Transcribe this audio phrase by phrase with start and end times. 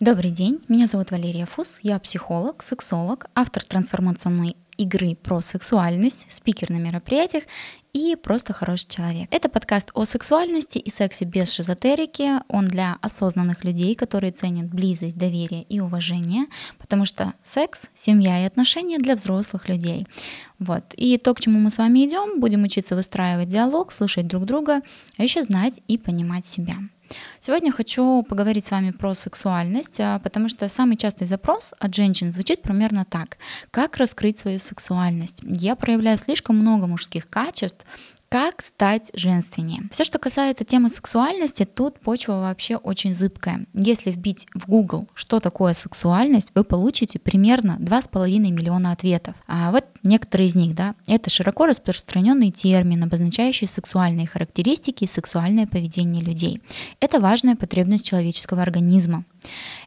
[0.00, 6.70] Добрый день, меня зовут Валерия Фус, я психолог, сексолог, автор трансформационной игры про сексуальность, спикер
[6.70, 7.44] на мероприятиях
[7.92, 9.28] и просто хороший человек.
[9.30, 12.40] Это подкаст о сексуальности и сексе без шизотерики.
[12.48, 16.46] Он для осознанных людей, которые ценят близость, доверие и уважение,
[16.78, 20.06] потому что секс, семья и отношения для взрослых людей.
[20.58, 20.94] Вот.
[20.96, 24.80] И то, к чему мы с вами идем, будем учиться выстраивать диалог, слышать друг друга,
[25.18, 26.76] а еще знать и понимать себя.
[27.40, 32.32] Сегодня хочу поговорить с вами про сексуальность, а, потому что самый частый запрос от женщин
[32.32, 33.38] звучит примерно так.
[33.70, 35.40] Как раскрыть свою сексуальность?
[35.42, 37.86] Я проявляю слишком много мужских качеств,
[38.30, 39.82] как стать женственнее?
[39.90, 43.66] Все, что касается темы сексуальности, тут почва вообще очень зыбкая.
[43.74, 49.34] Если вбить в Google, что такое сексуальность, вы получите примерно 2,5 миллиона ответов.
[49.48, 55.66] А вот некоторые из них, да, это широко распространенный термин, обозначающий сексуальные характеристики и сексуальное
[55.66, 56.62] поведение людей.
[57.00, 59.24] Это важная потребность человеческого организма.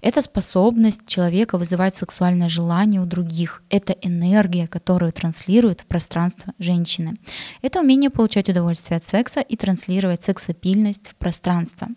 [0.01, 3.63] Это способность человека вызывать сексуальное желание у других.
[3.69, 7.17] Это энергия, которую транслирует в пространство женщины.
[7.61, 11.87] Это умение получать удовольствие от секса и транслировать сексапильность в пространство.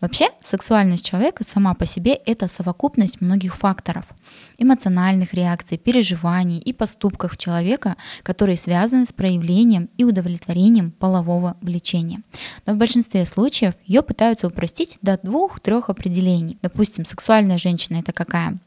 [0.00, 4.04] Вообще, сексуальность человека сама по себе— это совокупность многих факторов.
[4.58, 12.22] Эмоциональных реакций, переживаний и поступков человека, которые связаны с проявлением и удовлетворением полового влечения.
[12.66, 16.58] Но в большинстве случаев ее пытаются упростить до двух-трех определений.
[16.62, 18.58] Допустим, сексуальная женщина— это какая?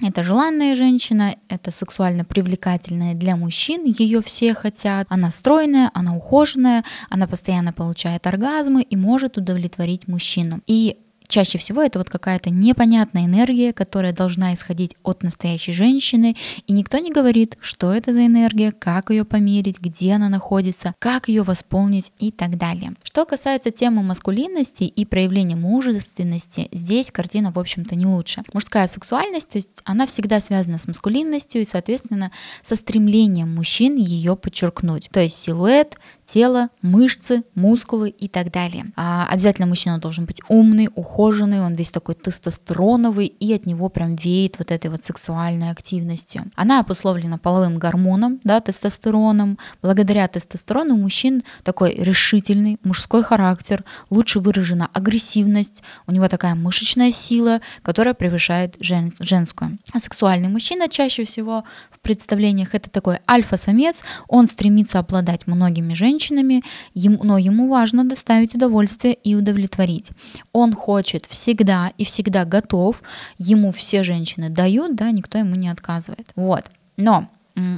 [0.00, 5.06] Это желанная женщина, это сексуально привлекательная для мужчин, ее все хотят.
[5.10, 10.60] Она стройная, она ухоженная, она постоянно получает оргазмы и может удовлетворить мужчину.
[10.66, 16.72] И Чаще всего это вот какая-то непонятная энергия, которая должна исходить от настоящей женщины, и
[16.72, 21.42] никто не говорит, что это за энергия, как ее померить, где она находится, как ее
[21.42, 22.94] восполнить и так далее.
[23.02, 28.42] Что касается темы маскулинности и проявления мужественности, здесь картина, в общем-то, не лучше.
[28.54, 34.34] Мужская сексуальность, то есть она всегда связана с маскулинностью и, соответственно, со стремлением мужчин ее
[34.34, 35.10] подчеркнуть.
[35.12, 38.92] То есть силуэт, тело, мышцы, мускулы и так далее.
[38.96, 44.14] А обязательно мужчина должен быть умный, ухоженный, он весь такой тестостероновый, и от него прям
[44.14, 46.44] веет вот этой вот сексуальной активностью.
[46.54, 49.58] Она обусловлена половым гормоном, да, тестостероном.
[49.82, 57.10] Благодаря тестостерону у мужчин такой решительный мужской характер, лучше выражена агрессивность, у него такая мышечная
[57.10, 59.78] сила, которая превышает жен, женскую.
[59.94, 66.17] А сексуальный мужчина чаще всего в представлениях это такой альфа-самец, он стремится обладать многими женщинами,
[66.18, 66.62] женщинами,
[66.94, 70.10] но ему важно доставить удовольствие и удовлетворить.
[70.52, 73.02] Он хочет всегда и всегда готов,
[73.38, 76.28] ему все женщины дают, да, никто ему не отказывает.
[76.34, 76.64] Вот.
[76.96, 77.28] Но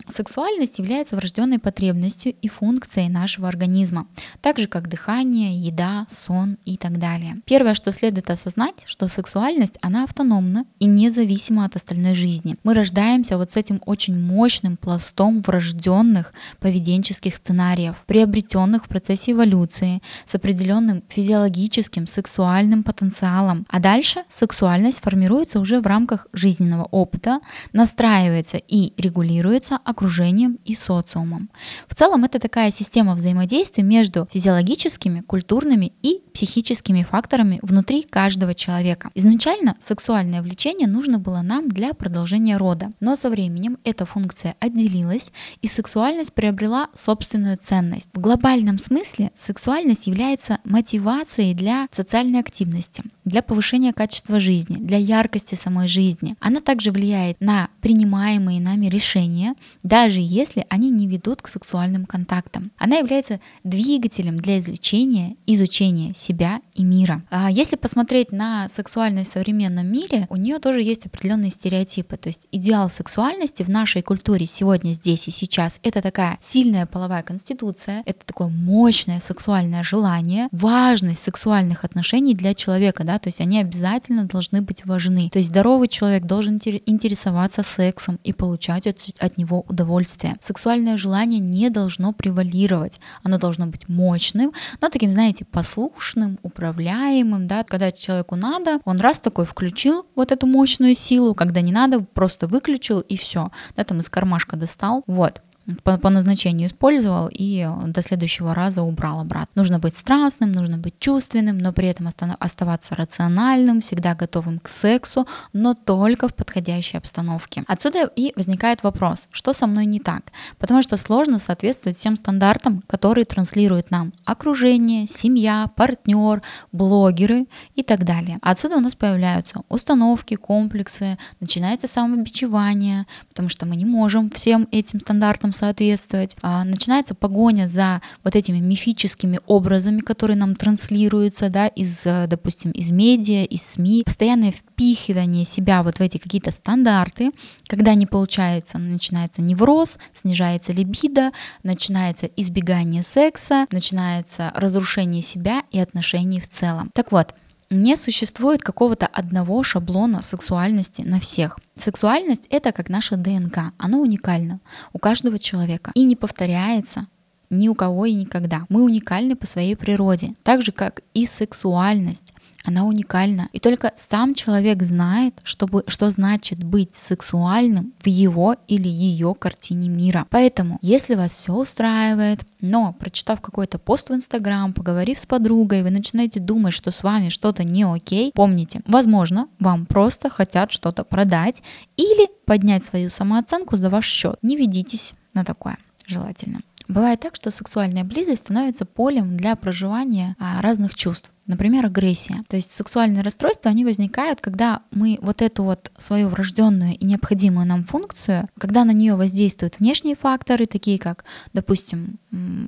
[0.08, 4.06] Сексуальность является врожденной потребностью и функцией нашего организма,
[4.40, 7.36] так же как дыхание, еда, сон и так далее.
[7.44, 12.56] Первое, что следует осознать, что сексуальность, она автономна и независима от остальной жизни.
[12.64, 20.02] Мы рождаемся вот с этим очень мощным пластом врожденных поведенческих сценариев, приобретенных в процессе эволюции,
[20.24, 23.66] с определенным физиологическим сексуальным потенциалом.
[23.68, 27.40] А дальше сексуальность формируется уже в рамках жизненного опыта,
[27.72, 31.48] настраивается и регулируется являются окружением и социумом.
[31.88, 39.10] В целом это такая система взаимодействия между физиологическими, культурными и психическими факторами внутри каждого человека.
[39.14, 45.32] Изначально сексуальное влечение нужно было нам для продолжения рода, но со временем эта функция отделилась
[45.62, 48.10] и сексуальность приобрела собственную ценность.
[48.14, 55.54] В глобальном смысле сексуальность является мотивацией для социальной активности, для повышения качества жизни, для яркости
[55.54, 56.36] самой жизни.
[56.40, 62.70] Она также влияет на принимаемые нами решения, даже если они не ведут к сексуальным контактам.
[62.78, 67.22] Она является двигателем для излечения, изучения себя и мира.
[67.30, 72.16] А если посмотреть на сексуальность в современном мире, у нее тоже есть определенные стереотипы.
[72.16, 77.22] То есть идеал сексуальности в нашей культуре сегодня, здесь и сейчас это такая сильная половая
[77.22, 83.60] конституция, это такое мощное сексуальное желание, важность сексуальных отношений для человека, да, то есть они
[83.60, 85.30] обязательно должны быть важны.
[85.30, 90.36] То есть здоровый человек должен интересоваться сексом и получать от, от него удовольствие.
[90.40, 97.64] Сексуальное желание не должно превалировать, оно должно быть мощным, но таким, знаете, послушным, управляемым, да,
[97.64, 102.46] когда человеку надо, он раз такой включил вот эту мощную силу, когда не надо, просто
[102.46, 105.42] выключил и все, да, там из кармашка достал, вот.
[105.82, 109.50] По, по назначению использовал и до следующего раза убрал обратно.
[109.54, 112.08] Нужно быть страстным, нужно быть чувственным, но при этом
[112.38, 117.64] оставаться рациональным, всегда готовым к сексу, но только в подходящей обстановке.
[117.66, 120.32] Отсюда и возникает вопрос, что со мной не так?
[120.58, 126.42] Потому что сложно соответствовать всем стандартам, которые транслируют нам окружение, семья, партнер,
[126.72, 128.38] блогеры и так далее.
[128.42, 135.00] Отсюда у нас появляются установки, комплексы, начинается самобичевание, потому что мы не можем всем этим
[135.00, 136.36] стандартам соответствовать.
[136.42, 142.90] А начинается погоня за вот этими мифическими образами, которые нам транслируются, да, из, допустим, из
[142.90, 147.30] медиа, из СМИ, постоянное впихивание себя вот в эти какие-то стандарты,
[147.66, 151.30] когда не получается, начинается невроз, снижается либидо,
[151.62, 156.90] начинается избегание секса, начинается разрушение себя и отношений в целом.
[156.94, 157.34] Так вот,
[157.70, 161.58] не существует какого-то одного шаблона сексуальности на всех.
[161.74, 164.60] Сексуальность— это как наша ДНК, она уникальна
[164.92, 167.06] у каждого человека и не повторяется
[167.50, 168.66] ни у кого и никогда.
[168.68, 172.32] Мы уникальны по своей природе, так же как и сексуальность
[172.64, 173.48] она уникальна.
[173.52, 179.88] И только сам человек знает, чтобы, что значит быть сексуальным в его или ее картине
[179.88, 180.26] мира.
[180.30, 185.90] Поэтому, если вас все устраивает, но прочитав какой-то пост в Инстаграм, поговорив с подругой, вы
[185.90, 191.62] начинаете думать, что с вами что-то не окей, помните, возможно, вам просто хотят что-то продать
[191.96, 194.36] или поднять свою самооценку за ваш счет.
[194.42, 196.60] Не ведитесь на такое желательно.
[196.90, 201.30] Бывает так, что сексуальная близость становится полем для проживания а, разных чувств.
[201.50, 202.44] Например, агрессия.
[202.48, 207.66] То есть сексуальные расстройства, они возникают, когда мы вот эту вот свою врожденную и необходимую
[207.66, 212.20] нам функцию, когда на нее воздействуют внешние факторы, такие как, допустим,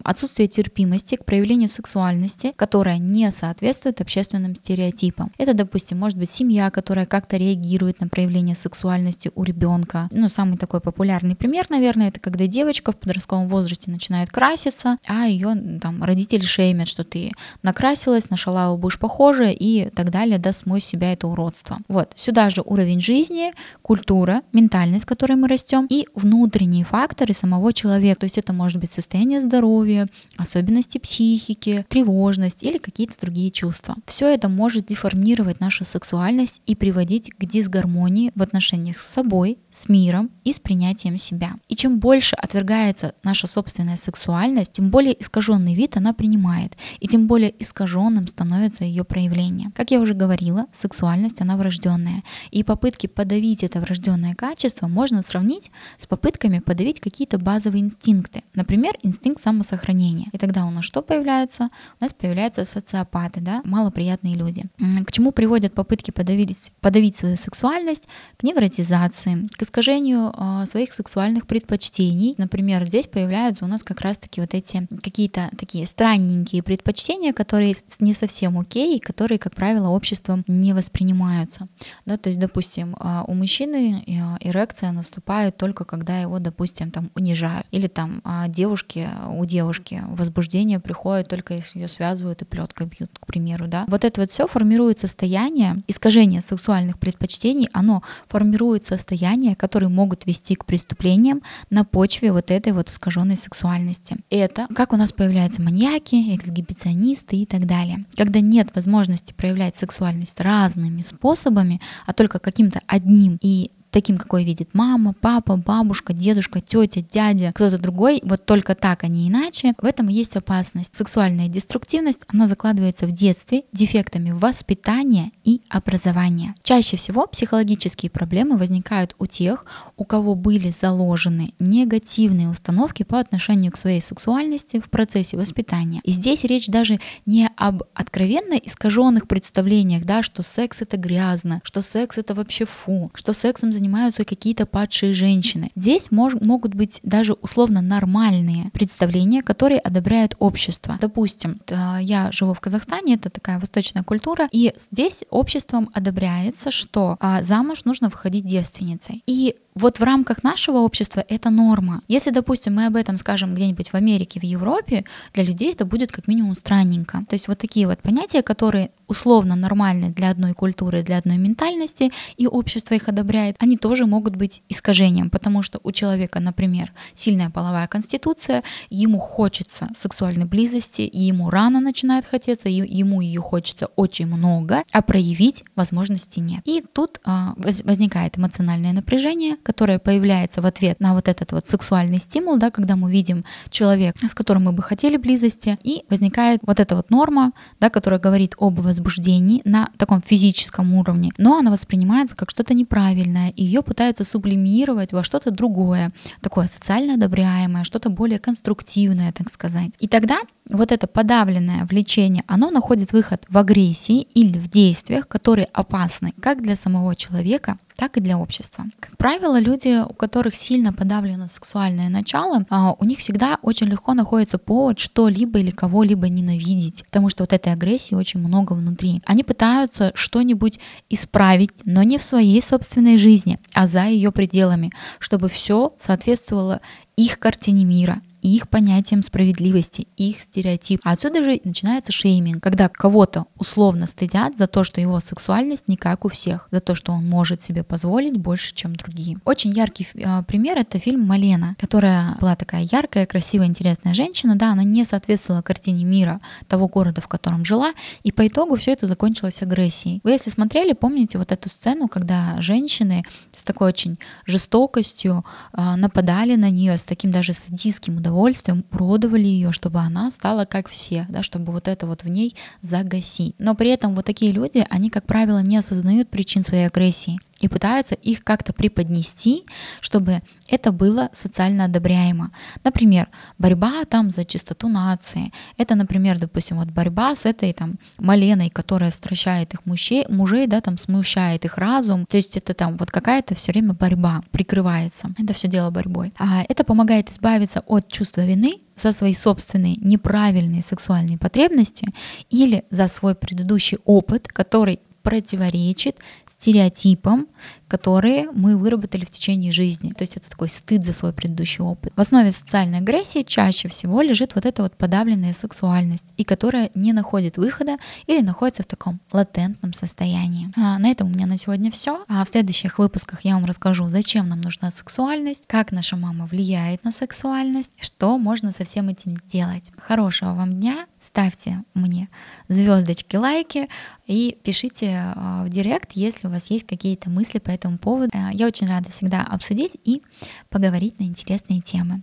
[0.03, 5.31] отсутствие терпимости к проявлению сексуальности, которая не соответствует общественным стереотипам.
[5.39, 10.09] Это, допустим, может быть семья, которая как-то реагирует на проявление сексуальности у ребенка.
[10.11, 15.27] Ну, самый такой популярный пример, наверное, это когда девочка в подростковом возрасте начинает краситься, а
[15.27, 17.31] ее там родители шеймят, что ты
[17.63, 21.79] накрасилась, нашла стала будешь похожа и так далее, да, смой себя это уродство.
[21.89, 23.53] Вот, сюда же уровень жизни,
[23.83, 28.21] культура, ментальность, с которой мы растем, и внутренние факторы самого человека.
[28.21, 30.09] То есть это может быть состояние здоровья,
[30.39, 33.95] особенности психики, тревожность или какие-то другие чувства.
[34.07, 39.89] Все это может деформировать нашу сексуальность и приводить к дисгармонии в отношениях с собой, с
[39.89, 41.53] миром и с принятием себя.
[41.69, 47.27] И чем больше отвергается наша собственная сексуальность, тем более искаженный вид она принимает, и тем
[47.27, 49.71] более искаженным становится становится ее проявление.
[49.75, 52.23] Как я уже говорила, сексуальность, она врожденная.
[52.53, 58.43] И попытки подавить это врожденное качество можно сравнить с попытками подавить какие-то базовые инстинкты.
[58.55, 60.29] Например, инстинкт самосохранения.
[60.33, 61.71] И тогда у нас что появляется?
[62.01, 64.65] У нас появляются социопаты, да, малоприятные люди.
[65.07, 68.09] К чему приводят попытки подавить, подавить свою сексуальность?
[68.37, 72.35] К невротизации, к искажению э, своих сексуальных предпочтений.
[72.39, 78.15] Например, здесь появляются у нас как раз-таки вот эти какие-то такие странненькие предпочтения, которые не
[78.15, 81.67] совсем совсем окей, которые, как правило, обществом не воспринимаются.
[82.07, 87.11] Да, то есть, допустим, а, у мужчины а, эрекция наступает только когда его, допустим, там
[87.15, 87.67] унижают.
[87.73, 93.11] Или там а, девушки, у девушки возбуждение приходит только если ее связывают и плеткой бьют,
[93.19, 93.67] к примеру.
[93.67, 93.85] Да?
[93.89, 100.55] Вот это вот все формирует состояние, искажение сексуальных предпочтений, оно формирует состояния, которые могут вести
[100.55, 104.17] к преступлениям на почве вот этой вот искаженной сексуальности.
[104.31, 108.05] Это как у нас появляются маньяки, эксгибиционисты и так далее.
[108.17, 114.43] Когда когда нет возможности проявлять сексуальность разными способами, а только каким-то одним, и таким, какой
[114.43, 119.75] видит мама, папа, бабушка, дедушка, тетя, дядя, кто-то другой, вот только так, а не иначе,
[119.81, 120.97] в этом и есть опасность.
[120.97, 126.55] Сексуальная деструктивность, она закладывается в детстве дефектами воспитания и образования.
[126.63, 129.65] Чаще всего психологические проблемы возникают у тех,
[129.97, 136.01] у кого были заложены негативные установки по отношению к своей сексуальности в процессе воспитания.
[136.05, 141.83] И здесь речь даже не об откровенно искаженных представлениях, да, что секс это грязно, что
[141.83, 145.73] секс это вообще фу, что сексом занимаются занимаются какие-то падшие женщины.
[145.75, 150.99] Здесь мож, могут быть даже условно нормальные представления, которые одобряет общество.
[151.01, 151.61] Допустим,
[152.01, 157.85] я живу в Казахстане, это такая восточная культура, и здесь обществом одобряется, что а, замуж
[157.85, 159.25] нужно выходить девственницей.
[159.27, 162.03] И вот в рамках нашего общества это норма.
[162.09, 166.13] Если, допустим, мы об этом скажем где-нибудь в Америке, в Европе, для людей это будет
[166.13, 167.23] как минимум странненько.
[167.29, 172.13] То есть вот такие вот понятия, которые условно нормальны для одной культуры, для одной ментальности,
[172.37, 177.51] и общество их одобряет, они тоже могут быть искажением, потому что у человека, например, сильная
[177.51, 183.87] половая конституция, ему хочется сексуальной близости, и ему рано начинает хотеться, и ему ее хочется
[183.97, 186.61] очень много, а проявить возможности нет.
[186.65, 192.19] И тут а, возникает эмоциональное напряжение, которое появляется в ответ на вот этот вот сексуальный
[192.19, 196.81] стимул, да, когда мы видим человека, с которым мы бы хотели близости, и возникает вот
[196.81, 202.37] эта вот норма, да, которая говорит об возбуждении на таком физическом уровне, но она воспринимается
[202.37, 208.39] как что-то неправильное, и ее пытаются сублимировать во что-то другое, такое социально одобряемое, что-то более
[208.39, 209.91] конструктивное, так сказать.
[209.99, 215.69] И тогда вот это подавленное влечение, оно находит выход в агрессии или в действиях, которые
[215.73, 218.85] опасны как для самого человека, так и для общества.
[219.01, 224.15] Как правило, люди, у которых сильно подавлено сексуальное начало, а, у них всегда очень легко
[224.15, 229.21] находится повод что-либо или кого-либо ненавидеть, потому что вот этой агрессии очень много внутри.
[229.25, 230.81] Они пытаются что-нибудь
[231.11, 236.81] исправить, но не в своей собственной жизни, а за ее пределами, чтобы все соответствовало
[237.17, 241.01] их картине мира, их понятиям справедливости, их стереотип.
[241.05, 245.97] А отсюда же начинается шейминг, когда кого-то условно стыдят за то, что его сексуальность не
[245.97, 249.39] как у всех, за то, что он может себе позволить больше, чем другие.
[249.45, 254.73] Очень яркий э, пример это фильм Малена, которая была такая яркая, красивая, интересная женщина, да,
[254.73, 257.93] она не соответствовала картине мира того города, в котором жила,
[258.25, 260.21] и по итогу все это закончилось агрессией.
[260.25, 263.23] Вы если смотрели, помните вот эту сцену, когда женщины
[263.57, 269.45] с такой очень жестокостью э, нападали на нее, с таким даже садистским удовольствием удовольствием уродовали
[269.45, 273.55] ее, чтобы она стала как все, да, чтобы вот это вот в ней загасить.
[273.59, 277.69] Но при этом вот такие люди, они, как правило, не осознают причин своей агрессии и
[277.69, 279.65] пытаются их как-то преподнести,
[280.01, 282.51] чтобы это было социально одобряемо.
[282.85, 283.29] Например,
[283.59, 285.53] борьба там за чистоту нации.
[285.79, 290.81] Это, например, допустим, вот борьба с этой там Маленой, которая стращает их мужей, мужей, да,
[290.81, 292.27] там смущает их разум.
[292.27, 295.31] То есть это там вот какая-то все время борьба прикрывается.
[295.39, 296.33] Это все дело борьбой.
[296.39, 302.09] А это помогает избавиться от чувства вины за свои собственные неправильные сексуальные потребности
[302.51, 307.49] или за свой предыдущий опыт, который противоречит стереотипам,
[307.93, 310.15] которые мы выработали в течение жизни.
[310.17, 312.11] То есть это такой стыд за свой предыдущий опыт.
[312.17, 317.13] В основе социальной агрессии чаще всего лежит вот эта вот подавленная сексуальность, и которая не
[317.13, 320.73] находит выхода или находится в таком латентном состоянии.
[320.75, 322.25] А на этом у меня на сегодня все.
[322.29, 327.05] А в следующих выпусках я вам расскажу, зачем нам нужна сексуальность, как наша мама влияет
[327.05, 329.93] на сексуальность, что можно со всем этим делать.
[329.99, 332.31] Хорошего вам дня, ставьте мне
[332.69, 333.91] звездочки, лайки
[334.27, 338.31] и пишите а, в директ, если у вас есть какие-то мысли по этому поводу.
[338.35, 340.23] Э, я очень рада всегда обсудить и
[340.71, 342.23] поговорить на интересные темы.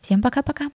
[0.00, 0.70] Всем пока-пока!